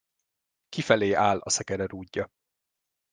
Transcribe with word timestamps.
Kifelé 0.69 1.13
áll 1.13 1.37
a 1.39 1.49
szekere 1.49 1.85
rúdja. 1.85 2.27